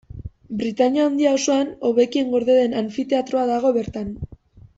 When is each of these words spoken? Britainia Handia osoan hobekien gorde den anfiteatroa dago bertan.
Britainia 0.61 1.03
Handia 1.09 1.33
osoan 1.39 1.69
hobekien 1.91 2.33
gorde 2.37 2.57
den 2.61 2.75
anfiteatroa 2.81 3.45
dago 3.53 3.75
bertan. 3.79 4.11